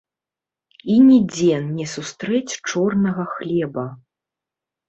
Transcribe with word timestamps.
І 0.93 0.95
нідзе 1.09 1.59
не 1.77 1.85
сустрэць 1.93 2.53
чорнага 2.69 3.23
хлеба. 3.35 3.85